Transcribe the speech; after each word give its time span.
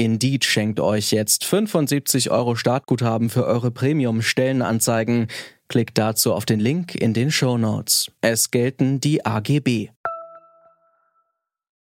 Indeed 0.00 0.46
schenkt 0.46 0.80
euch 0.80 1.10
jetzt 1.10 1.44
75 1.44 2.30
Euro 2.30 2.56
Startguthaben 2.56 3.28
für 3.28 3.44
eure 3.44 3.70
Premium-Stellenanzeigen. 3.70 5.26
Klickt 5.68 5.98
dazu 5.98 6.32
auf 6.32 6.46
den 6.46 6.58
Link 6.58 6.94
in 6.94 7.12
den 7.12 7.30
Show 7.30 7.58
Notes. 7.58 8.10
Es 8.22 8.50
gelten 8.50 9.00
die 9.00 9.26
AGB. 9.26 9.90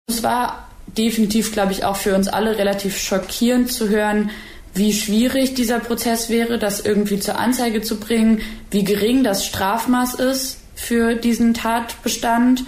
Es 0.08 0.23
war 0.23 0.70
definitiv, 0.88 1.52
glaube 1.52 1.73
ich, 1.73 1.84
auch 1.84 1.98
für 1.98 2.16
uns 2.16 2.30
alle 2.30 2.58
relativ 2.58 2.98
schockierend 2.98 3.70
zu 3.70 3.90
hören, 3.90 4.30
wie 4.73 4.94
schwierig 4.94 5.54
dieser 5.54 5.80
Prozess 5.80 6.30
wäre, 6.30 6.58
das 6.58 6.80
irgendwie 6.80 7.20
zur 7.20 7.38
Anzeige 7.38 7.82
zu 7.82 8.00
bringen, 8.00 8.40
wie 8.72 8.86
gering 8.86 9.26
das 9.26 9.45
Strafmaß 9.45 10.16
ist 10.16 10.62
für 10.73 11.16
diesen 11.16 11.54
Tatbestand 11.54 12.64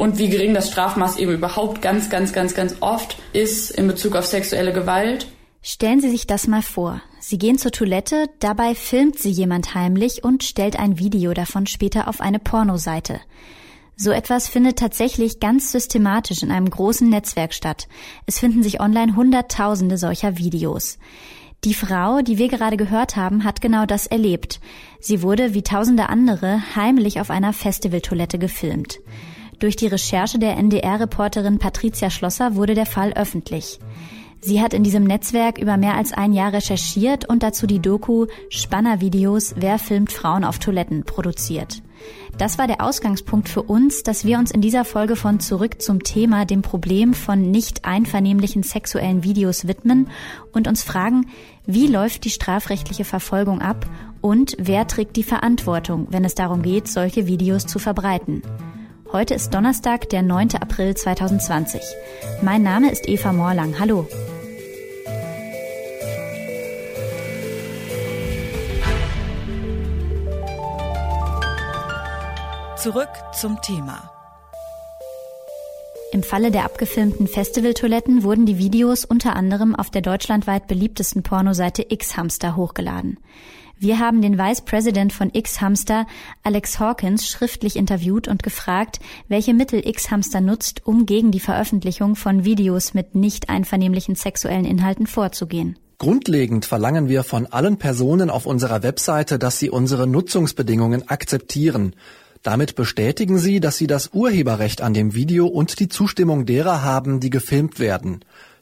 und 0.00 0.16
wie 0.16 0.30
gering 0.30 0.54
das 0.54 0.70
Strafmaß 0.70 1.18
eben 1.18 1.34
überhaupt 1.34 1.82
ganz, 1.82 2.08
ganz, 2.08 2.32
ganz, 2.32 2.54
ganz 2.54 2.76
oft 2.80 3.18
ist 3.34 3.70
in 3.70 3.86
Bezug 3.86 4.16
auf 4.16 4.24
sexuelle 4.24 4.72
Gewalt. 4.72 5.26
Stellen 5.60 6.00
Sie 6.00 6.08
sich 6.08 6.26
das 6.26 6.46
mal 6.46 6.62
vor. 6.62 7.02
Sie 7.20 7.36
gehen 7.36 7.58
zur 7.58 7.70
Toilette, 7.70 8.30
dabei 8.38 8.74
filmt 8.74 9.18
sie 9.18 9.30
jemand 9.30 9.74
heimlich 9.74 10.24
und 10.24 10.42
stellt 10.42 10.78
ein 10.78 10.98
Video 10.98 11.34
davon 11.34 11.66
später 11.66 12.08
auf 12.08 12.22
eine 12.22 12.38
Pornoseite. 12.38 13.20
So 13.94 14.10
etwas 14.10 14.48
findet 14.48 14.78
tatsächlich 14.78 15.38
ganz 15.38 15.70
systematisch 15.70 16.42
in 16.42 16.50
einem 16.50 16.70
großen 16.70 17.06
Netzwerk 17.06 17.52
statt. 17.52 17.86
Es 18.24 18.38
finden 18.38 18.62
sich 18.62 18.80
online 18.80 19.16
Hunderttausende 19.16 19.98
solcher 19.98 20.38
Videos. 20.38 20.96
Die 21.64 21.74
Frau, 21.74 22.22
die 22.22 22.38
wir 22.38 22.48
gerade 22.48 22.78
gehört 22.78 23.16
haben, 23.16 23.44
hat 23.44 23.60
genau 23.60 23.84
das 23.84 24.06
erlebt. 24.06 24.60
Sie 24.98 25.20
wurde, 25.20 25.52
wie 25.52 25.62
tausende 25.62 26.08
andere, 26.08 26.62
heimlich 26.74 27.20
auf 27.20 27.28
einer 27.28 27.52
Festivaltoilette 27.52 28.38
gefilmt. 28.38 28.98
Durch 29.60 29.76
die 29.76 29.88
Recherche 29.88 30.38
der 30.38 30.56
NDR-Reporterin 30.56 31.58
Patricia 31.58 32.08
Schlosser 32.08 32.56
wurde 32.56 32.74
der 32.74 32.86
Fall 32.86 33.12
öffentlich. 33.12 33.78
Sie 34.40 34.62
hat 34.62 34.72
in 34.72 34.82
diesem 34.82 35.04
Netzwerk 35.04 35.58
über 35.58 35.76
mehr 35.76 35.96
als 35.96 36.14
ein 36.14 36.32
Jahr 36.32 36.54
recherchiert 36.54 37.28
und 37.28 37.42
dazu 37.42 37.66
die 37.66 37.78
Doku 37.78 38.26
Spanner-Videos 38.48 39.56
Wer 39.58 39.78
filmt 39.78 40.12
Frauen 40.12 40.44
auf 40.44 40.58
Toiletten 40.58 41.04
produziert. 41.04 41.82
Das 42.38 42.56
war 42.56 42.66
der 42.66 42.80
Ausgangspunkt 42.80 43.50
für 43.50 43.62
uns, 43.62 44.02
dass 44.02 44.24
wir 44.24 44.38
uns 44.38 44.50
in 44.50 44.62
dieser 44.62 44.86
Folge 44.86 45.14
von 45.14 45.40
Zurück 45.40 45.82
zum 45.82 46.02
Thema 46.02 46.46
dem 46.46 46.62
Problem 46.62 47.12
von 47.12 47.50
nicht 47.50 47.84
einvernehmlichen 47.84 48.62
sexuellen 48.62 49.24
Videos 49.24 49.68
widmen 49.68 50.08
und 50.52 50.68
uns 50.68 50.82
fragen, 50.82 51.26
wie 51.66 51.86
läuft 51.86 52.24
die 52.24 52.30
strafrechtliche 52.30 53.04
Verfolgung 53.04 53.60
ab 53.60 53.84
und 54.22 54.56
wer 54.58 54.86
trägt 54.86 55.16
die 55.16 55.22
Verantwortung, 55.22 56.06
wenn 56.08 56.24
es 56.24 56.34
darum 56.34 56.62
geht, 56.62 56.88
solche 56.88 57.26
Videos 57.26 57.66
zu 57.66 57.78
verbreiten. 57.78 58.40
Heute 59.12 59.34
ist 59.34 59.52
Donnerstag, 59.52 60.08
der 60.10 60.22
9. 60.22 60.50
April 60.60 60.94
2020. 60.94 61.82
Mein 62.42 62.62
Name 62.62 62.92
ist 62.92 63.08
Eva 63.08 63.32
Morlang. 63.32 63.80
Hallo. 63.80 64.06
Zurück 72.76 73.08
zum 73.32 73.60
Thema. 73.62 74.12
Im 76.12 76.22
Falle 76.22 76.52
der 76.52 76.64
abgefilmten 76.64 77.26
Festivaltoiletten 77.26 78.22
wurden 78.22 78.46
die 78.46 78.58
Videos 78.58 79.04
unter 79.04 79.34
anderem 79.34 79.74
auf 79.74 79.90
der 79.90 80.02
deutschlandweit 80.02 80.68
beliebtesten 80.68 81.24
Pornoseite 81.24 81.84
X-Hamster 81.88 82.54
hochgeladen. 82.54 83.18
Wir 83.82 83.98
haben 83.98 84.20
den 84.20 84.36
Vice 84.36 84.60
President 84.60 85.10
von 85.10 85.30
X-Hamster, 85.32 86.06
Alex 86.42 86.78
Hawkins, 86.78 87.26
schriftlich 87.26 87.76
interviewt 87.76 88.28
und 88.28 88.42
gefragt, 88.42 89.00
welche 89.26 89.54
Mittel 89.54 89.80
X-Hamster 89.88 90.42
nutzt, 90.42 90.86
um 90.86 91.06
gegen 91.06 91.30
die 91.30 91.40
Veröffentlichung 91.40 92.14
von 92.14 92.44
Videos 92.44 92.92
mit 92.92 93.14
nicht 93.14 93.48
einvernehmlichen 93.48 94.16
sexuellen 94.16 94.66
Inhalten 94.66 95.06
vorzugehen. 95.06 95.78
Grundlegend 95.96 96.66
verlangen 96.66 97.08
wir 97.08 97.24
von 97.24 97.46
allen 97.46 97.78
Personen 97.78 98.28
auf 98.28 98.44
unserer 98.44 98.82
Webseite, 98.82 99.38
dass 99.38 99.58
sie 99.58 99.70
unsere 99.70 100.06
Nutzungsbedingungen 100.06 101.08
akzeptieren. 101.08 101.96
Damit 102.42 102.74
bestätigen 102.74 103.38
sie, 103.38 103.60
dass 103.60 103.78
sie 103.78 103.86
das 103.86 104.10
Urheberrecht 104.12 104.82
an 104.82 104.92
dem 104.92 105.14
Video 105.14 105.46
und 105.46 105.80
die 105.80 105.88
Zustimmung 105.88 106.44
derer 106.44 106.82
haben, 106.82 107.18
die 107.18 107.30
gefilmt 107.30 107.78
werden. 107.78 108.20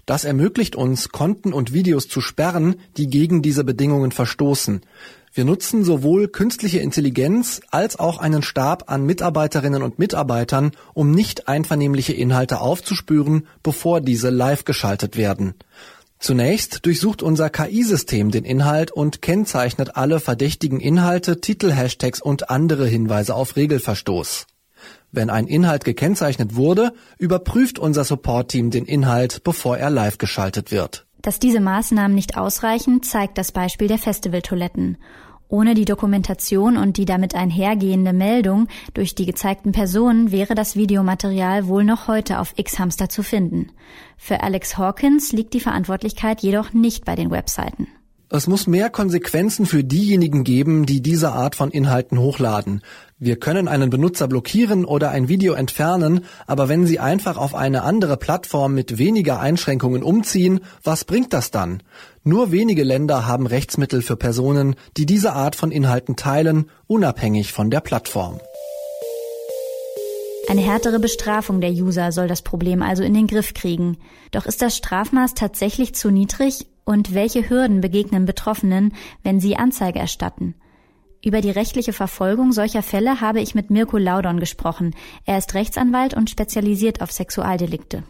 Das 0.09 0.25
ermöglicht 0.25 0.75
uns, 0.75 1.11
Konten 1.11 1.53
und 1.53 1.75
Videos 1.75 2.09
zu 2.09 2.23
sperren, 2.23 2.77
die 2.97 3.09
gegen 3.09 3.43
diese 3.43 3.63
Bedingungen 3.63 4.11
verstoßen. 4.11 4.81
Wir 5.35 5.45
nutzen 5.45 5.85
sowohl 5.85 6.29
künstliche 6.29 6.79
Intelligenz 6.79 7.61
als 7.71 7.99
auch 7.99 8.17
einen 8.17 8.41
Stab 8.41 8.91
an 8.91 9.05
Mitarbeiterinnen 9.05 9.83
und 9.83 9.99
Mitarbeitern, 9.99 10.71
um 10.95 11.11
nicht 11.11 11.47
einvernehmliche 11.47 12.15
Inhalte 12.15 12.63
aufzuspüren, 12.63 13.47
bevor 13.63 14.01
diese 14.01 14.31
live 14.31 14.65
geschaltet 14.65 15.19
werden. 15.19 15.53
Zunächst 16.19 16.87
durchsucht 16.87 17.23
unser 17.23 17.51
KI-System 17.51 18.31
den 18.31 18.47
Inhalt 18.47 18.91
und 18.91 19.21
kennzeichnet 19.21 19.99
alle 19.99 20.21
verdächtigen 20.21 20.81
Inhalte, 20.81 21.43
Titel-Hashtags 21.43 22.23
und 22.23 22.49
andere 22.49 22.87
Hinweise 22.87 23.35
auf 23.35 23.57
Regelverstoß. 23.57 24.47
Wenn 25.11 25.31
ein 25.31 25.47
Inhalt 25.47 25.85
gekennzeichnet 25.85 26.55
wurde, 26.55 26.93
überprüft 27.19 27.79
unser 27.79 28.05
Support-Team 28.05 28.71
den 28.71 28.85
Inhalt, 28.85 29.43
bevor 29.43 29.79
er 29.79 29.91
live 29.91 30.19
geschaltet 30.19 30.71
wird. 30.71 31.07
Dass 31.23 31.39
diese 31.39 31.61
Maßnahmen 31.61 32.15
nicht 32.15 32.37
ausreichen, 32.37 33.03
zeigt 33.03 33.39
das 33.39 33.53
Beispiel 33.53 33.89
der 33.89 33.99
Festivaltoiletten. 33.99 34.99
Ohne 35.51 35.73
die 35.75 35.87
Dokumentation 35.87 36.77
und 36.77 36.99
die 36.99 37.07
damit 37.07 37.35
einhergehende 37.35 38.13
Meldung 38.13 38.69
durch 38.93 39.15
die 39.15 39.25
gezeigten 39.25 39.73
Personen 39.73 40.31
wäre 40.31 40.55
das 40.55 40.77
Videomaterial 40.77 41.67
wohl 41.67 41.85
noch 41.85 42.07
heute 42.07 42.39
auf 42.39 42.53
X-Hamster 42.57 43.09
zu 43.09 43.23
finden. 43.23 43.73
Für 44.19 44.43
Alex 44.43 44.77
Hawkins 44.77 45.33
liegt 45.33 45.55
die 45.55 45.61
Verantwortlichkeit 45.61 46.43
jedoch 46.43 46.75
nicht 46.75 47.07
bei 47.07 47.15
den 47.15 47.31
Webseiten. 47.31 47.89
Es 48.31 48.47
muss 48.47 48.67
mehr 48.67 48.91
Konsequenzen 48.91 49.65
für 49.65 49.83
diejenigen 49.83 50.45
geben, 50.45 50.85
die 50.85 51.01
diese 51.01 51.33
Art 51.33 51.55
von 51.55 51.71
Inhalten 51.71 52.19
hochladen. 52.19 52.83
Wir 53.19 53.37
können 53.37 53.69
einen 53.69 53.89
Benutzer 53.89 54.29
blockieren 54.29 54.85
oder 54.85 55.11
ein 55.11 55.29
Video 55.29 55.55
entfernen, 55.55 56.27
aber 56.47 56.69
wenn 56.69 56.87
sie 56.87 56.99
einfach 56.99 57.39
auf 57.39 57.55
eine 57.55 57.85
andere 57.85 58.19
Plattform 58.19 58.75
mit 58.75 58.99
weniger 58.99 59.41
Einschränkungen 59.41 60.03
umziehen, 60.03 60.61
was 60.85 61.07
bringt 61.07 61.33
das 61.33 61.51
dann? 61.51 61.83
Nur 62.23 62.53
wenige 62.53 62.85
Länder 62.85 63.27
haben 63.27 63.47
Rechtsmittel 63.47 64.03
für 64.03 64.17
Personen, 64.17 64.77
die 64.99 65.07
diese 65.07 65.33
Art 65.33 65.57
von 65.57 65.73
Inhalten 65.73 66.15
teilen, 66.15 66.67
unabhängig 66.87 67.55
von 67.55 67.71
der 67.71 67.81
Plattform. 67.81 68.41
Eine 70.51 70.61
härtere 70.61 70.99
Bestrafung 70.99 71.63
der 71.63 71.73
User 71.73 72.13
soll 72.13 72.29
das 72.29 72.43
Problem 72.43 72.83
also 72.83 73.03
in 73.03 73.15
den 73.15 73.27
Griff 73.27 73.55
kriegen. 73.55 73.97
Doch 74.33 74.45
ist 74.45 74.61
das 74.61 74.77
Strafmaß 74.77 75.33
tatsächlich 75.33 75.95
zu 75.95 76.11
niedrig 76.11 76.67
und 76.89 77.13
welche 77.13 77.51
Hürden 77.51 77.83
begegnen 77.83 78.25
Betroffenen, 78.25 78.95
wenn 79.23 79.41
sie 79.41 79.57
Anzeige 79.57 79.99
erstatten? 79.99 80.55
Über 81.23 81.43
die 81.43 81.51
rechtliche 81.51 81.93
Verfolgung 81.93 82.51
solcher 82.51 82.83
Fälle 82.83 83.21
habe 83.21 83.43
ich 83.43 83.55
mit 83.55 83.69
Mirko 83.69 83.99
Laudon 83.99 84.41
gesprochen. 84.41 84.95
Er 85.27 85.37
ist 85.37 85.53
Rechtsanwalt 85.53 86.15
und 86.15 86.31
spezialisiert 86.31 87.03
auf 87.03 87.13
Sexualdelikte. 87.13 88.05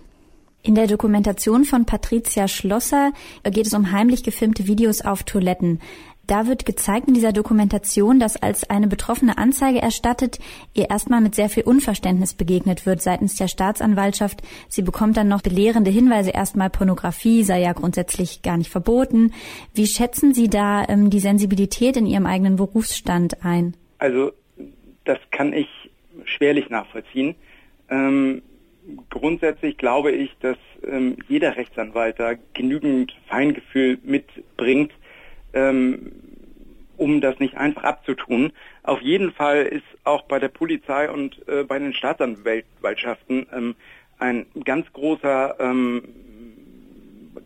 In 0.63 0.77
der 0.77 0.87
Dokumentation 0.87 1.65
von 1.65 1.87
Patricia 1.87 2.47
Schlosser 2.47 3.11
geht 3.43 3.67
es 3.67 3.75
um 3.75 3.91
heimlich 3.91 4.23
gefilmte 4.23 4.69
Videos 4.69 5.01
auf 5.01 5.25
Toiletten. 5.25 5.81
Da 6.29 6.47
wird 6.47 6.67
gezeigt 6.67 7.09
in 7.09 7.15
dieser 7.15 7.33
Dokumentation, 7.33 8.21
dass 8.21 8.37
als 8.37 8.69
eine 8.69 8.87
Betroffene 8.87 9.39
Anzeige 9.39 9.81
erstattet, 9.81 10.39
ihr 10.75 10.91
erstmal 10.91 11.23
mit 11.23 11.35
sehr 11.35 11.49
viel 11.49 11.63
Unverständnis 11.63 12.35
begegnet 12.35 12.85
wird 12.85 13.01
seitens 13.01 13.37
der 13.37 13.49
Staatsanwaltschaft. 13.49 14.43
Sie 14.69 14.83
bekommt 14.83 15.17
dann 15.17 15.29
noch 15.29 15.41
belehrende 15.41 15.91
Hinweise. 15.91 16.31
Erstmal 16.31 16.69
Pornografie 16.69 17.45
sei 17.45 17.63
ja 17.63 17.73
grundsätzlich 17.73 18.43
gar 18.43 18.59
nicht 18.59 18.71
verboten. 18.71 19.33
Wie 19.73 19.87
schätzen 19.87 20.35
Sie 20.35 20.49
da 20.49 20.85
ähm, 20.87 21.09
die 21.09 21.21
Sensibilität 21.21 21.97
in 21.97 22.05
Ihrem 22.05 22.27
eigenen 22.27 22.57
Berufsstand 22.57 23.43
ein? 23.43 23.75
Also 23.97 24.33
das 25.07 25.19
kann 25.31 25.55
ich 25.55 25.69
schwerlich 26.25 26.69
nachvollziehen. 26.69 27.37
Ähm, 27.89 28.43
grundsätzlich 29.09 29.79
glaube 29.79 30.13
ich, 30.13 30.31
dass 30.41 30.59
ähm, 30.87 31.17
jeder 31.27 31.57
Rechtsanwalt 31.57 32.21
da 32.21 32.35
genügend 32.53 33.17
Feingefühl 33.29 33.99
mitbringt, 34.03 34.93
ähm, 35.53 36.13
um 36.97 37.21
das 37.21 37.39
nicht 37.39 37.57
einfach 37.57 37.85
abzutun. 37.85 38.53
Auf 38.83 39.01
jeden 39.01 39.33
Fall 39.33 39.63
ist 39.63 39.85
auch 40.05 40.23
bei 40.23 40.39
der 40.39 40.49
Polizei 40.49 41.11
und 41.11 41.47
äh, 41.49 41.63
bei 41.63 41.79
den 41.79 41.95
Staatsanwaltschaften 41.95 43.47
ähm, 43.53 43.75
ein 44.19 44.47
ganz 44.65 44.93
großer 44.93 45.57
ähm, 45.61 46.03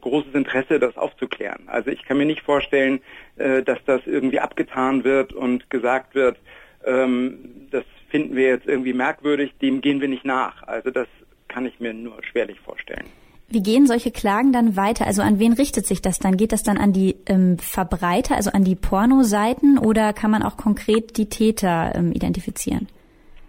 großes 0.01 0.35
Interesse, 0.35 0.79
das 0.79 0.97
aufzuklären. 0.97 1.63
Also 1.67 1.91
ich 1.91 2.03
kann 2.05 2.19
mir 2.19 2.27
nicht 2.27 2.43
vorstellen, 2.43 3.01
äh, 3.37 3.63
dass 3.63 3.79
das 3.85 4.01
irgendwie 4.07 4.41
abgetan 4.41 5.05
wird 5.05 5.33
und 5.33 5.71
gesagt 5.71 6.15
wird, 6.15 6.39
ähm, 6.85 7.69
finden 8.11 8.37
wir 8.37 8.49
jetzt 8.49 8.67
irgendwie 8.67 8.93
merkwürdig, 8.93 9.55
dem 9.63 9.81
gehen 9.81 10.01
wir 10.01 10.09
nicht 10.09 10.25
nach. 10.25 10.63
Also 10.65 10.91
das 10.91 11.09
kann 11.49 11.65
ich 11.67 11.81
mir 11.81 11.95
nur 11.95 12.23
schwerlich 12.25 12.61
vorstellen. 12.61 13.07
Wie 13.53 13.63
gehen 13.63 13.87
solche 13.87 14.11
Klagen 14.11 14.53
dann 14.53 14.77
weiter? 14.77 15.07
Also 15.07 15.21
an 15.23 15.39
wen 15.39 15.53
richtet 15.53 15.87
sich 15.87 16.01
das 16.01 16.19
dann? 16.19 16.37
Geht 16.37 16.53
das 16.53 16.63
dann 16.63 16.79
an 16.79 16.93
die 16.93 17.17
ähm, 17.27 17.59
Verbreiter, 17.59 18.35
also 18.35 18.51
an 18.51 18.65
die 18.65 18.77
Pornoseiten 18.77 19.79
oder 19.79 20.13
kann 20.13 20.31
man 20.31 20.43
auch 20.43 20.57
konkret 20.57 21.17
die 21.19 21.29
Täter 21.29 21.93
ähm, 21.95 22.13
identifizieren? 22.13 22.89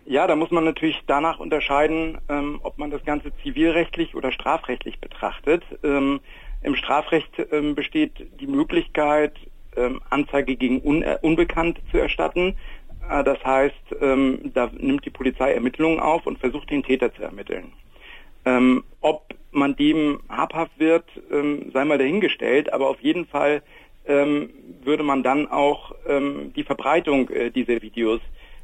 Ja, 0.06 0.28
da 0.28 0.36
muss 0.36 0.52
man 0.52 0.66
natürlich 0.66 1.02
danach 1.08 1.40
unterscheiden, 1.40 2.18
ähm, 2.28 2.60
ob 2.64 2.78
man 2.78 2.92
das 2.92 3.04
Ganze 3.06 3.32
zivilrechtlich 3.42 4.16
oder 4.16 4.34
strafrechtlich 4.34 5.00
betrachtet. 5.00 5.64
Ähm, 5.84 6.20
Im 6.62 6.76
Strafrecht 6.76 7.32
ähm, 7.52 7.74
besteht 7.74 8.12
die 8.42 8.48
Möglichkeit, 8.48 9.38
ähm, 9.78 10.02
Anzeige 10.10 10.58
gegen 10.58 10.82
Un 10.84 11.02
äh, 11.04 11.18
Unbekannt 11.22 11.80
zu 11.92 11.98
erstatten. 11.98 12.56
Äh, 13.10 13.24
das 13.24 13.44
heißt, 13.46 13.96
ähm, 14.02 14.52
da 14.54 14.70
nimmt 14.78 15.06
die 15.06 15.10
Polizei 15.10 15.54
Ermittlungen 15.54 16.02
auf 16.02 16.28
und 16.28 16.40
versucht 16.40 16.70
den 16.70 16.84
Täter 16.84 17.14
zu 17.14 17.24
ermitteln. 17.24 17.72
Ähm, 18.46 18.84
ob 19.00 19.34
man 19.54 19.76
dem 19.76 20.20
habhaft 20.30 20.80
wird, 20.80 21.06
sei 21.74 21.86
mal 21.86 21.98
dahingestellt, 21.98 22.72
aber 22.72 22.90
auf 22.90 23.00
jeden 23.02 23.26
Fall 23.26 23.62
würde 24.06 25.04
man 25.04 25.24
dann 25.24 25.48
auch 25.48 25.96
die 26.56 26.64
Verbreitung 26.64 27.30
äh, 27.30 27.52
dieser 27.52 27.82
Videos 27.82 28.20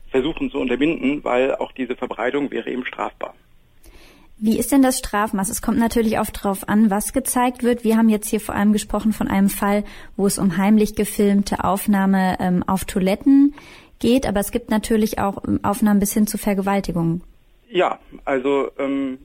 versuchen 0.10 0.52
zu 0.52 0.58
unterbinden, 0.58 1.24
weil 1.24 1.56
auch 1.56 1.72
diese 1.72 1.96
Verbreitung 1.96 2.52
wäre 2.52 2.70
eben 2.70 2.86
strafbar. 2.86 3.34
Wie 4.42 4.58
ist 4.58 4.72
denn 4.72 4.82
das 4.82 5.00
Strafmaß? 5.00 5.50
Es 5.50 5.62
kommt 5.62 5.80
natürlich 5.80 6.18
oft 6.18 6.38
darauf 6.38 6.70
an, 6.70 6.90
was 6.90 7.12
gezeigt 7.12 7.62
wird. 7.62 7.84
Wir 7.84 7.98
haben 7.98 8.08
jetzt 8.08 8.30
hier 8.30 8.40
vor 8.40 8.56
allem 8.56 8.72
gesprochen 8.72 9.12
von 9.12 9.28
einem 9.28 9.50
Fall, 9.50 9.84
wo 10.16 10.28
es 10.28 10.38
um 10.38 10.56
heimlich 10.56 10.96
gefilmte 10.96 11.64
Aufnahme 11.66 12.38
ähm, 12.40 12.64
auf 12.66 12.86
Toiletten 12.86 13.54
geht, 14.00 14.26
aber 14.26 14.40
es 14.40 14.52
gibt 14.52 14.72
natürlich 14.72 15.20
auch 15.20 15.44
ähm, 15.46 15.60
Aufnahmen 15.64 16.00
bis 16.00 16.14
hin 16.14 16.26
zu 16.26 16.38
Vergewaltigungen. 16.38 17.22
Ja, 17.70 18.00
also 18.24 18.72
ähm, 18.80 19.20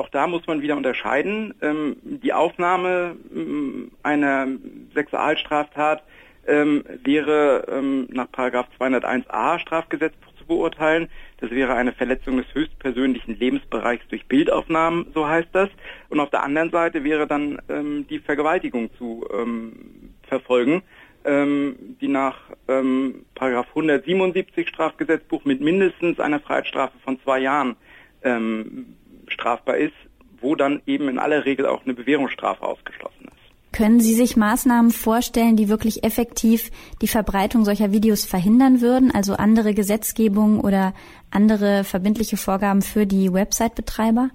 auch 0.00 0.08
da 0.08 0.26
muss 0.26 0.46
man 0.46 0.62
wieder 0.62 0.76
unterscheiden. 0.76 1.54
Ähm, 1.60 1.96
die 2.02 2.32
Aufnahme 2.32 3.16
ähm, 3.34 3.92
einer 4.02 4.48
Sexualstraftat 4.94 6.02
ähm, 6.46 6.84
wäre 7.04 7.66
ähm, 7.70 8.08
nach 8.10 8.30
Paragraph 8.32 8.66
201a 8.78 9.58
Strafgesetzbuch 9.58 10.32
zu 10.38 10.46
beurteilen. 10.46 11.08
Das 11.38 11.50
wäre 11.50 11.74
eine 11.74 11.92
Verletzung 11.92 12.38
des 12.38 12.46
höchstpersönlichen 12.54 13.38
Lebensbereichs 13.38 14.06
durch 14.08 14.26
Bildaufnahmen, 14.26 15.06
so 15.14 15.28
heißt 15.28 15.50
das. 15.52 15.68
Und 16.08 16.18
auf 16.18 16.30
der 16.30 16.42
anderen 16.42 16.70
Seite 16.70 17.04
wäre 17.04 17.26
dann 17.26 17.60
ähm, 17.68 18.06
die 18.08 18.18
Vergewaltigung 18.18 18.90
zu 18.96 19.26
ähm, 19.32 20.14
verfolgen, 20.22 20.82
ähm, 21.24 21.76
die 22.00 22.08
nach 22.08 22.38
ähm, 22.68 23.26
Paragraph 23.34 23.68
177 23.68 24.68
Strafgesetzbuch 24.68 25.44
mit 25.44 25.60
mindestens 25.60 26.18
einer 26.18 26.40
Freiheitsstrafe 26.40 26.98
von 27.04 27.20
zwei 27.22 27.40
Jahren 27.40 27.76
ähm, 28.22 28.96
strafbar 29.40 29.76
ist, 29.76 29.94
wo 30.40 30.54
dann 30.54 30.82
eben 30.86 31.08
in 31.08 31.18
aller 31.18 31.44
Regel 31.44 31.66
auch 31.66 31.84
eine 31.84 31.94
Bewährungsstrafe 31.94 32.62
ausgeschlossen 32.62 33.24
ist. 33.24 33.30
Können 33.72 34.00
Sie 34.00 34.14
sich 34.14 34.36
Maßnahmen 34.36 34.90
vorstellen, 34.90 35.56
die 35.56 35.68
wirklich 35.68 36.02
effektiv 36.02 36.70
die 37.00 37.06
Verbreitung 37.06 37.64
solcher 37.64 37.92
Videos 37.92 38.24
verhindern 38.24 38.80
würden, 38.80 39.12
also 39.12 39.34
andere 39.34 39.74
Gesetzgebungen 39.74 40.60
oder 40.60 40.92
andere 41.30 41.84
verbindliche 41.84 42.36
Vorgaben 42.36 42.82
für 42.82 43.06
die 43.06 43.32
Website-Betreiber? 43.32 44.30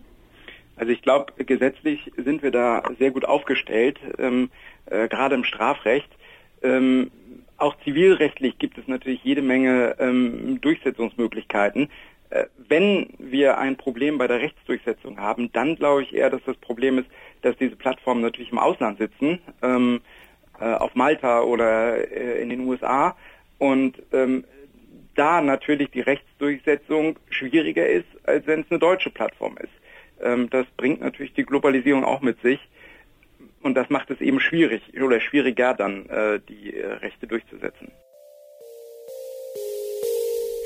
Also 0.77 0.91
ich 0.91 1.01
glaube, 1.01 1.33
gesetzlich 1.43 2.11
sind 2.17 2.43
wir 2.43 2.51
da 2.51 2.83
sehr 2.97 3.11
gut 3.11 3.25
aufgestellt, 3.25 3.99
ähm, 4.17 4.49
äh, 4.85 5.07
gerade 5.09 5.35
im 5.35 5.43
Strafrecht. 5.43 6.09
Ähm, 6.61 7.11
auch 7.57 7.75
zivilrechtlich 7.83 8.57
gibt 8.57 8.77
es 8.77 8.87
natürlich 8.87 9.23
jede 9.23 9.41
Menge 9.41 9.95
ähm, 9.99 10.59
Durchsetzungsmöglichkeiten. 10.61 11.89
Äh, 12.35 12.47
wenn 12.57 13.13
wir 13.17 13.57
ein 13.57 13.77
Problem 13.77 14.17
bei 14.17 14.27
der 14.27 14.41
Rechtsdurchsetzung 14.41 15.19
haben, 15.19 15.51
dann 15.53 15.77
glaube 15.77 16.03
ich 16.03 16.13
eher, 16.13 16.29
dass 16.29 16.43
das 16.45 16.57
Problem 16.57 16.97
ist, 16.97 17.07
dass 17.41 17.55
diese 17.57 17.77
Plattformen 17.77 18.21
natürlich 18.21 18.51
im 18.51 18.59
Ausland 18.59 18.97
sitzen, 18.97 19.39
ähm, 19.61 20.01
äh, 20.59 20.65
auf 20.65 20.95
Malta 20.95 21.41
oder 21.41 21.95
äh, 22.11 22.41
in 22.41 22.49
den 22.49 22.61
USA 22.61 23.15
und 23.57 24.01
ähm, 24.11 24.43
da 25.15 25.39
natürlich 25.39 25.91
die 25.91 26.01
Rechtsdurchsetzung 26.01 27.17
schwieriger 27.29 27.87
ist, 27.87 28.07
als 28.25 28.45
wenn 28.47 28.61
es 28.61 28.65
eine 28.69 28.79
deutsche 28.79 29.11
Plattform 29.11 29.57
ist. 29.57 29.71
Ähm, 30.21 30.49
das 30.49 30.65
bringt 30.75 30.99
natürlich 30.99 31.33
die 31.33 31.45
Globalisierung 31.45 32.03
auch 32.03 32.19
mit 32.19 32.41
sich 32.41 32.59
und 33.61 33.75
das 33.75 33.89
macht 33.89 34.11
es 34.11 34.19
eben 34.19 34.41
schwierig 34.41 34.81
oder 35.01 35.21
schwieriger 35.21 35.73
dann 35.73 36.09
äh, 36.09 36.41
die 36.49 36.75
äh, 36.75 36.85
Rechte 36.95 37.27
durchzusetzen. 37.27 37.91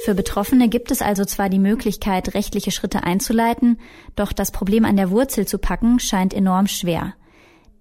Für 0.05 0.15
Betroffene 0.15 0.69
gibt 0.69 0.91
es 0.91 1.01
also 1.01 1.25
zwar 1.25 1.49
die 1.49 1.59
Möglichkeit, 1.59 2.33
rechtliche 2.33 2.71
Schritte 2.71 3.03
einzuleiten, 3.03 3.79
doch 4.15 4.31
das 4.31 4.51
Problem 4.51 4.85
an 4.85 4.95
der 4.95 5.11
Wurzel 5.11 5.45
zu 5.45 5.57
packen 5.57 5.99
scheint 5.99 6.33
enorm 6.33 6.67
schwer. 6.67 7.15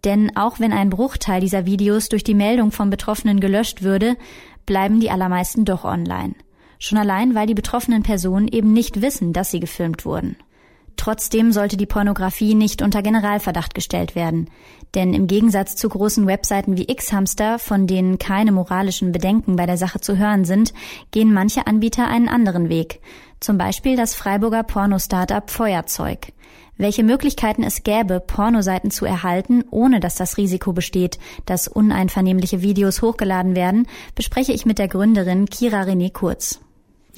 Denn 0.05 0.37
auch 0.37 0.59
wenn 0.59 0.73
ein 0.73 0.91
Bruchteil 0.91 1.41
dieser 1.41 1.65
Videos 1.65 2.09
durch 2.09 2.25
die 2.25 2.35
Meldung 2.35 2.73
von 2.73 2.91
Betroffenen 2.91 3.41
gelöscht 3.41 3.83
würde, 3.83 4.17
bleiben 4.67 5.01
die 5.01 5.11
allermeisten 5.11 5.65
doch 5.65 5.85
online. 5.85 6.35
Schon 6.81 6.99
allein, 6.99 7.35
weil 7.35 7.47
die 7.47 7.55
betroffenen 7.55 8.03
Personen 8.03 8.49
eben 8.49 8.73
nicht 8.73 9.01
wissen, 9.01 9.33
dass 9.33 9.51
sie 9.51 9.61
gefilmt 9.61 10.05
wurden. 10.05 10.37
Trotzdem 10.99 11.53
sollte 11.53 11.77
die 11.77 11.87
Pornografie 11.87 12.55
nicht 12.55 12.83
unter 12.83 13.03
Generalverdacht 13.03 13.73
gestellt 13.73 14.17
werden. 14.17 14.51
Denn 14.97 15.15
im 15.15 15.29
Gegensatz 15.29 15.77
zu 15.77 15.89
großen 15.89 16.27
Webseiten 16.27 16.77
wie 16.77 16.91
X-Hamster, 16.91 17.61
von 17.61 17.87
denen 17.87 18.19
keine 18.19 18.51
moralischen 18.51 19.13
Bedenken 19.13 19.55
bei 19.55 19.65
der 19.65 19.79
Sache 19.79 20.01
zu 20.01 20.19
hören 20.19 20.45
sind, 20.45 20.75
gehen 21.13 21.33
manche 21.33 21.69
Anbieter 21.69 22.09
einen 22.09 22.29
anderen 22.29 22.69
Weg. 22.69 23.01
Zum 23.39 23.57
Beispiel 23.57 23.97
das 23.97 24.17
Freiburger 24.17 24.65
Porno-Startup 24.65 25.49
Feuerzeug. 25.49 26.33
Welche 26.77 27.05
Möglichkeiten 27.05 27.63
es 27.63 27.85
gäbe, 27.85 28.19
Pornoseiten 28.19 28.91
zu 28.91 29.05
erhalten, 29.05 29.65
ohne 29.71 30.01
dass 30.01 30.17
das 30.17 30.37
Risiko 30.37 30.73
besteht, 30.73 31.21
dass 31.47 31.69
uneinvernehmliche 31.69 32.61
Videos 32.61 33.03
hochgeladen 33.03 33.55
werden, 33.55 33.87
bespreche 34.17 34.53
ich 34.53 34.67
mit 34.67 34.81
der 34.81 34.89
Gründerin 34.89 35.47
Kira 35.47 35.83
René 35.83 36.13
Kurz 36.13 36.61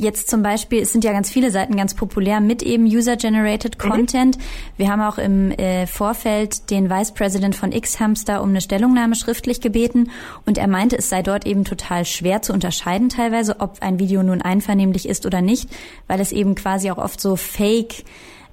jetzt 0.01 0.29
zum 0.29 0.43
Beispiel, 0.43 0.83
es 0.83 0.93
sind 0.93 1.05
ja 1.05 1.13
ganz 1.13 1.31
viele 1.31 1.51
Seiten 1.51 1.77
ganz 1.77 1.95
populär 1.95 2.41
mit 2.41 2.63
eben 2.63 2.85
User-Generated 2.85 3.77
mhm. 3.77 3.89
Content. 3.91 4.39
Mhm. 4.39 4.43
Wir 4.77 4.91
haben 4.91 5.03
auch 5.03 5.19
im 5.19 5.51
äh, 5.53 5.87
Vorfeld 5.87 6.71
den 6.71 6.91
Vice 6.91 7.13
President 7.13 7.55
von 7.55 7.73
X-Hamster 7.73 8.43
um 8.43 8.51
eine 8.51 8.61
Stellungnahme 8.61 9.15
schriftlich 9.15 9.61
gebeten 9.61 10.11
und 10.47 10.59
er 10.59 10.69
meinte, 10.69 10.97
es 10.97 11.09
sei 11.09 11.23
dort 11.23 11.47
eben 11.47 11.65
total 11.65 12.05
schwer 12.05 12.43
zu 12.43 12.53
unterscheiden 12.53 13.09
teilweise, 13.09 13.61
ob 13.61 13.79
ein 13.81 13.99
Video 13.99 14.23
nun 14.23 14.43
einvernehmlich 14.43 15.09
ist 15.09 15.27
oder 15.27 15.43
nicht, 15.43 15.71
weil 16.07 16.21
es 16.21 16.33
eben 16.33 16.55
quasi 16.55 16.91
auch 16.91 16.99
oft 16.99 17.21
so 17.21 17.37
Fake 17.37 18.05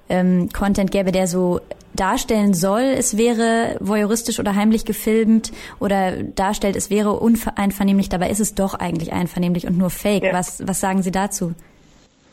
ähm, 0.08 0.48
Content 0.52 0.90
gäbe, 0.90 1.12
der 1.12 1.26
so 1.26 1.60
darstellen 1.94 2.54
soll, 2.54 2.82
es 2.96 3.16
wäre 3.16 3.76
voyeuristisch 3.80 4.38
oder 4.38 4.54
heimlich 4.54 4.84
gefilmt 4.84 5.52
oder 5.80 6.12
darstellt, 6.22 6.76
es 6.76 6.90
wäre 6.90 7.18
uneinvernehmlich, 7.18 8.08
dabei 8.08 8.30
ist 8.30 8.40
es 8.40 8.54
doch 8.54 8.74
eigentlich 8.74 9.12
einvernehmlich 9.12 9.66
und 9.66 9.76
nur 9.76 9.90
fake. 9.90 10.24
Ja. 10.24 10.32
Was, 10.32 10.66
was 10.66 10.80
sagen 10.80 11.02
Sie 11.02 11.10
dazu? 11.10 11.54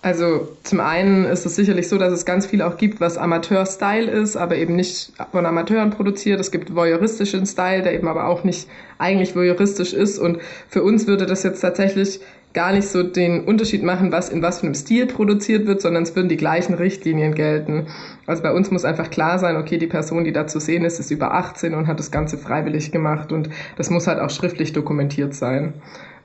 Also 0.05 0.49
zum 0.61 0.81
einen 0.81 1.25
ist 1.25 1.47
es 1.47 1.55
sicherlich 1.55 1.87
so, 1.87 1.97
dass 1.97 2.13
es 2.13 2.25
ganz 2.25 2.45
viel 2.45 2.61
auch 2.61 2.77
gibt, 2.77 3.01
was 3.01 3.17
Amateur-Style 3.17 4.11
ist, 4.11 4.35
aber 4.35 4.55
eben 4.55 4.75
nicht 4.75 5.13
von 5.31 5.47
Amateuren 5.47 5.89
produziert. 5.89 6.39
Es 6.39 6.51
gibt 6.51 6.75
voyeuristischen 6.75 7.47
Style, 7.47 7.81
der 7.81 7.95
eben 7.95 8.07
aber 8.07 8.27
auch 8.27 8.43
nicht 8.43 8.67
eigentlich 8.99 9.35
voyeuristisch 9.35 9.93
ist. 9.93 10.19
Und 10.19 10.41
für 10.69 10.83
uns 10.83 11.07
würde 11.07 11.25
das 11.25 11.41
jetzt 11.41 11.61
tatsächlich 11.61 12.19
gar 12.55 12.71
nicht 12.71 12.87
so 12.87 13.03
den 13.03 13.43
Unterschied 13.43 13.83
machen, 13.83 14.11
was 14.11 14.29
in 14.29 14.41
was 14.41 14.61
für 14.61 14.65
einem 14.65 14.73
Stil 14.73 15.05
produziert 15.05 15.67
wird, 15.67 15.81
sondern 15.81 16.03
es 16.03 16.15
würden 16.15 16.29
die 16.29 16.37
gleichen 16.37 16.73
Richtlinien 16.73 17.35
gelten. 17.35 17.87
Also 18.25 18.41
bei 18.41 18.51
uns 18.51 18.71
muss 18.71 18.85
einfach 18.85 19.11
klar 19.11 19.37
sein, 19.37 19.57
okay, 19.57 19.77
die 19.77 19.85
Person, 19.85 20.23
die 20.23 20.31
da 20.31 20.47
zu 20.47 20.59
sehen 20.59 20.85
ist, 20.85 20.99
ist 20.99 21.11
über 21.11 21.33
18 21.33 21.75
und 21.75 21.85
hat 21.85 21.99
das 21.99 22.09
Ganze 22.09 22.37
freiwillig 22.39 22.91
gemacht 22.91 23.31
und 23.31 23.49
das 23.77 23.91
muss 23.91 24.07
halt 24.07 24.19
auch 24.19 24.31
schriftlich 24.31 24.73
dokumentiert 24.73 25.35
sein. 25.35 25.73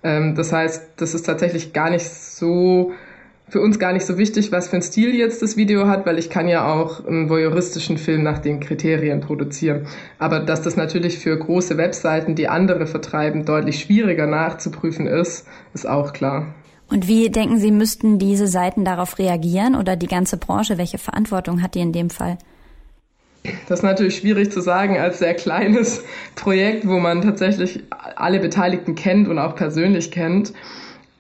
Ähm, 0.03 0.35
das 0.35 0.53
heißt, 0.53 0.93
das 0.97 1.15
ist 1.15 1.27
tatsächlich 1.27 1.73
gar 1.75 1.91
nicht 1.91 2.09
so 2.09 2.93
für 3.51 3.61
uns 3.61 3.79
gar 3.79 3.93
nicht 3.93 4.07
so 4.07 4.17
wichtig, 4.17 4.53
was 4.53 4.69
für 4.69 4.77
ein 4.77 4.83
Stil 4.83 5.15
jetzt 5.15 5.43
das 5.43 5.57
Video 5.57 5.89
hat, 5.89 6.07
weil 6.07 6.19
ich 6.19 6.31
kann 6.31 6.49
ja 6.49 6.73
auch 6.73 7.05
einen 7.05 7.29
voyeuristischen 7.29 7.99
Film 7.99 8.23
nach 8.23 8.39
den 8.39 8.61
Kriterien 8.61 9.21
produzieren. 9.21 9.87
Aber 10.19 10.41
dass 10.41 10.63
das 10.63 10.77
natürlich 10.77 11.19
für 11.19 11.37
große 11.37 11.77
Webseiten, 11.77 12.37
die 12.37 12.49
andere 12.49 12.87
vertreiben, 12.87 13.45
deutlich 13.45 13.81
schwieriger 13.81 14.27
nachzuprüfen 14.27 15.09
ist, 15.09 15.47
ist 15.75 15.89
auch 15.89 16.13
klar. 16.13 16.55
Und 16.89 17.09
wie 17.09 17.29
denken 17.31 17.59
Sie, 17.59 17.71
müssten 17.71 18.19
diese 18.19 18.47
Seiten 18.47 18.85
darauf 18.85 19.19
reagieren 19.19 19.75
oder 19.75 19.97
die 19.97 20.09
ganze 20.09 20.37
Branche? 20.37 20.79
Welche 20.79 20.99
Verantwortung 20.99 21.63
hat 21.63 21.75
die 21.75 21.81
in 21.81 21.93
dem 21.93 22.11
Fall? 22.11 22.39
Das 23.69 23.81
ist 23.81 23.85
natürlich 23.85 24.17
schwierig 24.17 24.53
zu 24.53 24.61
sagen 24.61 24.99
als 24.99 25.19
sehr 25.19 25.35
kleines 25.35 26.05
Projekt, 26.37 26.87
wo 26.87 26.99
man 26.99 27.23
tatsächlich 27.23 27.83
alle 27.91 28.39
Beteiligten 28.39 28.95
kennt 28.95 29.29
und 29.29 29.39
auch 29.39 29.57
persönlich 29.57 30.11
kennt. 30.11 30.53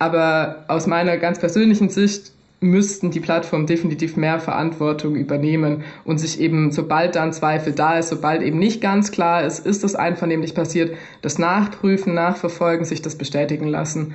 Aber 0.01 0.65
aus 0.67 0.87
meiner 0.87 1.19
ganz 1.19 1.39
persönlichen 1.39 1.91
Sicht 1.91 2.33
müssten 2.61 3.11
die 3.11 3.21
Plattformen 3.21 3.67
definitiv 3.67 4.17
mehr 4.17 4.41
Verantwortung 4.41 5.15
übernehmen 5.15 5.85
und 6.05 6.19
sich 6.19 6.41
eben, 6.41 6.73
sobald 6.73 7.17
dann 7.17 7.35
Zweifel 7.35 7.75
da 7.75 7.99
ist, 7.99 8.09
sobald 8.09 8.43
eben 8.43 8.59
nicht 8.59 8.81
ganz 8.81 9.13
klar 9.13 9.45
ist, 9.45 9.67
ist 9.67 9.85
das 9.85 9.95
einvernehmlich 9.95 10.55
passiert, 10.55 10.97
das 11.21 11.39
nachprüfen, 11.39 12.15
nachverfolgen, 12.15 12.87
sich 12.87 13.03
das 13.03 13.17
bestätigen 13.17 13.69
lassen. 13.69 14.15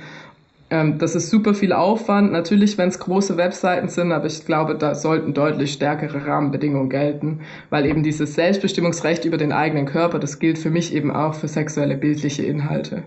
Ähm, 0.70 0.98
das 0.98 1.14
ist 1.14 1.30
super 1.30 1.54
viel 1.54 1.72
Aufwand, 1.72 2.32
natürlich, 2.32 2.78
wenn 2.78 2.88
es 2.88 2.98
große 2.98 3.36
Webseiten 3.36 3.88
sind, 3.88 4.10
aber 4.10 4.26
ich 4.26 4.44
glaube, 4.44 4.74
da 4.74 4.96
sollten 4.96 5.34
deutlich 5.34 5.72
stärkere 5.72 6.26
Rahmenbedingungen 6.26 6.90
gelten, 6.90 7.42
weil 7.70 7.86
eben 7.86 8.02
dieses 8.02 8.34
Selbstbestimmungsrecht 8.34 9.24
über 9.24 9.36
den 9.36 9.52
eigenen 9.52 9.86
Körper, 9.86 10.18
das 10.18 10.40
gilt 10.40 10.58
für 10.58 10.70
mich 10.70 10.92
eben 10.92 11.12
auch 11.12 11.34
für 11.34 11.46
sexuelle 11.46 11.96
bildliche 11.96 12.42
Inhalte. 12.42 13.04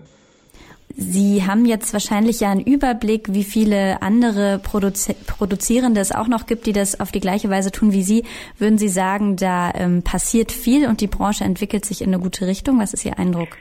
Sie 0.96 1.46
haben 1.46 1.64
jetzt 1.66 1.92
wahrscheinlich 1.92 2.40
ja 2.40 2.50
einen 2.50 2.60
Überblick, 2.60 3.32
wie 3.32 3.44
viele 3.44 4.02
andere 4.02 4.58
Produzi 4.58 5.14
Produzierende 5.26 6.00
es 6.00 6.12
auch 6.12 6.28
noch 6.28 6.46
gibt, 6.46 6.66
die 6.66 6.72
das 6.72 6.98
auf 7.00 7.12
die 7.12 7.20
gleiche 7.20 7.48
Weise 7.48 7.70
tun 7.70 7.92
wie 7.92 8.02
Sie. 8.02 8.24
Würden 8.58 8.78
Sie 8.78 8.88
sagen, 8.88 9.36
da 9.36 9.72
ähm, 9.74 10.02
passiert 10.02 10.52
viel 10.52 10.86
und 10.86 11.00
die 11.00 11.06
Branche 11.06 11.44
entwickelt 11.44 11.84
sich 11.84 12.02
in 12.02 12.08
eine 12.08 12.22
gute 12.22 12.46
Richtung? 12.46 12.78
Was 12.78 12.92
ist 12.92 13.04
Ihr 13.04 13.18
Eindruck? 13.18 13.56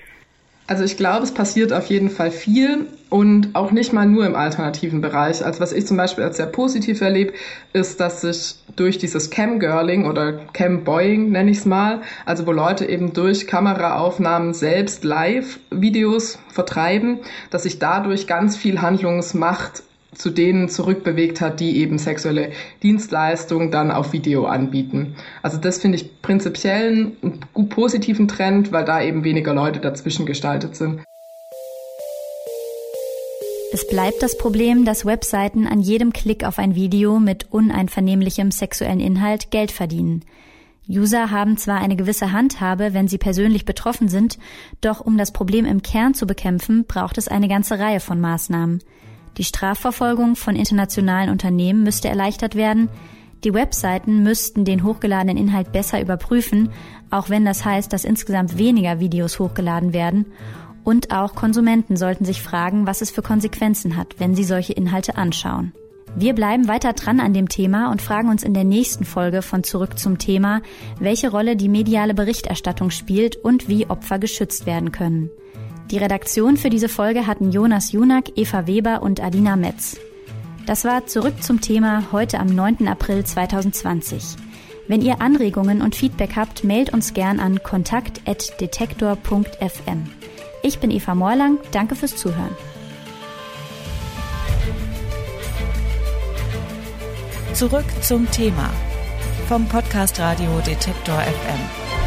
Also 0.70 0.84
ich 0.84 0.98
glaube, 0.98 1.24
es 1.24 1.32
passiert 1.32 1.74
auf 1.74 1.88
jeden 1.88 2.12
Fall 2.12 2.30
viel 2.30 2.86
und 3.10 3.56
auch 3.56 3.72
nicht 3.72 3.92
mal 3.92 4.06
nur 4.06 4.28
im 4.28 4.36
alternativen 4.36 5.02
Bereich. 5.02 5.44
Also 5.44 5.62
was 5.62 5.74
ich 5.74 5.88
zum 5.88 5.98
Beispiel 5.98 6.24
als 6.24 6.38
sehr 6.38 6.46
positiv 6.46 7.02
erlebe, 7.02 7.34
ist, 7.74 8.00
dass 8.00 8.22
sich 8.22 8.54
durch 8.76 9.00
dieses 9.00 9.32
Cam-Girling 9.32 10.06
oder 10.06 10.34
Cam-Boying 10.54 11.32
nenne 11.32 11.50
ich 11.50 11.58
es 11.58 11.66
mal, 11.66 12.02
also 12.24 12.46
wo 12.46 12.52
Leute 12.52 12.86
eben 12.86 13.14
durch 13.14 13.48
Kameraaufnahmen 13.48 14.54
selbst 14.54 15.04
Live-Videos 15.04 16.38
vertreiben, 16.50 17.18
dass 17.50 17.64
sich 17.64 17.80
dadurch 17.80 18.28
ganz 18.28 18.56
viel 18.56 18.80
Handlungsmacht 18.80 19.82
zu 20.13 20.30
denen 20.30 20.70
zurückbewegt 20.70 21.42
hat, 21.42 21.60
die 21.60 21.78
eben 21.78 21.98
sexuelle 21.98 22.51
Dienstleistungen 22.82 23.72
dann 23.72 23.92
auf 23.92 24.13
Video 24.13 24.46
anbieten. 24.46 25.16
Also 25.42 25.58
das 25.58 25.80
finde 25.80 25.98
ich 25.98 26.22
prinzipiell 26.22 27.12
einen 27.22 27.46
gut 27.54 27.70
positiven 27.70 28.28
Trend, 28.28 28.72
weil 28.72 28.86
da 28.86 29.01
eben 29.01 29.24
weniger 29.24 29.54
Leute 29.54 29.80
dazwischen 29.80 30.25
gestaltet 30.25 30.75
sind. 30.75 31.01
Es 33.72 33.88
bleibt 33.88 34.24
das 34.24 34.36
Problem, 34.36 34.84
dass 34.84 35.06
Webseiten 35.06 35.68
an 35.68 35.80
jedem 35.80 36.12
Klick 36.12 36.44
auf 36.44 36.58
ein 36.58 36.74
Video 36.74 37.20
mit 37.20 37.51
uneinvernehmlichem 37.51 38.50
sexuellen 38.50 39.00
Inhalt 39.00 39.51
Geld 39.51 39.72
verdienen. 39.72 40.25
User 40.89 41.30
haben 41.30 41.56
zwar 41.56 41.78
eine 41.80 41.96
gewisse 41.96 42.32
Handhabe, 42.32 42.96
wenn 42.96 43.08
sie 43.08 43.20
persönlich 43.20 43.66
betroffen 43.66 44.10
sind, 44.10 44.39
doch 44.82 45.01
um 45.01 45.20
das 45.20 45.32
Problem 45.32 45.66
im 45.66 45.84
Kern 45.84 46.16
zu 46.16 46.25
bekämpfen, 46.25 46.86
braucht 46.86 47.20
es 47.20 47.28
eine 47.28 47.48
ganze 47.48 47.78
Reihe 47.78 48.00
von 48.00 48.20
Maßnahmen. 48.20 48.82
Die 49.38 49.43
Strafverfolgung 49.43 50.36
von 50.36 50.55
internationalen 50.55 51.29
Unternehmen 51.29 51.83
müsste 51.83 52.09
erleichtert 52.09 52.55
werden. 52.55 52.89
Die 53.43 53.53
Webseiten 53.53 54.24
müssten 54.24 54.65
den 54.65 54.83
hochgeladenen 54.83 55.38
Inhalt 55.38 55.71
besser 55.71 56.01
überprüfen, 56.01 56.69
auch 57.09 57.29
wenn 57.29 57.45
das 57.45 57.63
heißt, 57.63 57.91
dass 57.93 58.03
insgesamt 58.03 58.57
weniger 58.57 59.00
Videos 59.00 59.39
hochgeladen 59.39 59.93
werden. 59.93 60.25
Und 60.83 61.12
auch 61.12 61.36
Konsumenten 61.36 61.95
sollten 61.95 62.25
sich 62.25 62.41
fragen, 62.41 62.86
was 62.86 63.01
es 63.01 63.12
für 63.12 63.21
Konsequenzen 63.21 63.95
hat, 63.95 64.15
wenn 64.19 64.36
sie 64.36 64.43
solche 64.43 64.74
Inhalte 64.74 65.15
anschauen. 65.15 65.74
Wir 66.15 66.33
bleiben 66.33 66.67
weiter 66.67 66.93
dran 66.93 67.19
an 67.19 67.33
dem 67.33 67.50
Thema 67.50 67.91
und 67.91 68.01
fragen 68.01 68.29
uns 68.29 68.43
in 68.43 68.53
der 68.53 68.63
nächsten 68.63 69.05
Folge 69.05 69.41
von 69.41 69.63
Zurück 69.63 70.00
zum 70.00 70.17
Thema, 70.17 70.62
welche 71.00 71.29
Rolle 71.29 71.55
die 71.55 71.69
mediale 71.69 72.13
Berichterstattung 72.13 72.89
spielt 72.89 73.36
und 73.36 73.69
wie 73.69 73.89
Opfer 73.89 74.19
geschützt 74.19 74.65
werden 74.65 74.91
können. 74.91 75.29
Die 75.91 75.98
Redaktion 75.98 76.55
für 76.55 76.69
diese 76.69 76.88
Folge 76.88 77.25
hatten 77.25 77.51
Jonas 77.51 77.91
Junak, 77.91 78.38
Eva 78.38 78.67
Weber 78.67 79.01
und 79.01 79.22
Adina 79.22 79.55
Metz. 79.55 79.98
Das 80.67 80.86
war 80.86 81.08
zurück 81.08 81.41
zum 81.41 81.62
Thema 81.62 82.12
heute 82.12 82.39
am 82.39 82.46
9. 82.48 82.88
April 82.88 83.25
2020. 83.25 84.36
Wenn 84.88 85.01
ihr 85.01 85.19
Anregungen 85.19 85.81
und 85.81 85.96
Feedback 85.96 86.36
habt, 86.36 86.63
mailt 86.63 86.93
uns 86.93 87.15
gern 87.15 87.39
an 87.39 87.63
kontakt.detektor.fm. 87.63 90.12
Ich 90.62 90.77
bin 90.79 90.91
Eva 90.91 91.15
Morlang, 91.15 91.58
danke 91.72 91.96
fürs 91.96 92.15
Zuhören. 92.15 92.55
Zurück 97.53 97.86
zum 98.01 98.29
Thema 98.29 98.69
vom 99.48 99.67
Podcast 99.67 100.19
Radio 100.19 100.51
Detektor 100.63 101.19
FM. 101.19 101.99